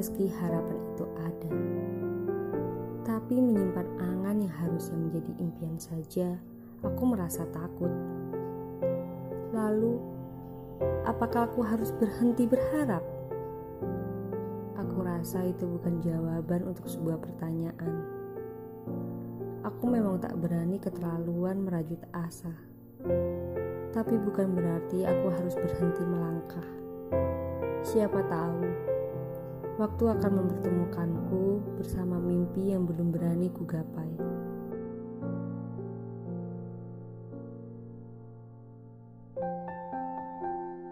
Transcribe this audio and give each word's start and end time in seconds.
meski 0.00 0.32
harapan 0.32 0.80
itu 0.80 1.04
ada. 1.20 1.52
Tapi 3.04 3.36
menyimpan 3.36 3.88
angan 4.00 4.36
yang 4.40 4.54
harusnya 4.64 4.96
menjadi 4.96 5.32
impian 5.36 5.76
saja, 5.76 6.40
aku 6.80 7.02
merasa 7.04 7.44
takut. 7.52 7.92
Lalu, 9.52 10.00
apakah 11.04 11.52
aku 11.52 11.60
harus 11.60 11.92
berhenti 12.00 12.48
berharap? 12.48 13.04
Aku 14.80 15.04
rasa 15.04 15.44
itu 15.44 15.68
bukan 15.68 16.00
jawaban 16.00 16.64
untuk 16.64 16.88
sebuah 16.88 17.20
pertanyaan. 17.20 17.94
Aku 19.60 19.84
memang 19.84 20.16
tak 20.16 20.32
berani 20.40 20.80
keterlaluan 20.80 21.60
merajut 21.60 22.00
asa. 22.16 22.56
Tapi 23.92 24.16
bukan 24.16 24.56
berarti 24.56 25.04
aku 25.04 25.28
harus 25.28 25.52
berhenti 25.60 26.08
melangkah. 26.08 26.68
Siapa 27.90 28.22
tahu, 28.22 28.70
waktu 29.82 30.04
akan 30.14 30.32
mempertemukanku 30.38 31.58
bersama 31.74 32.22
mimpi 32.22 32.70
yang 32.70 32.86
belum 32.86 33.10
berani 33.10 33.50
kugapai. 33.50 34.14